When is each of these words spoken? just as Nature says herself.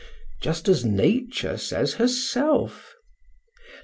just 0.41 0.67
as 0.67 0.83
Nature 0.83 1.57
says 1.57 1.93
herself. 1.93 2.95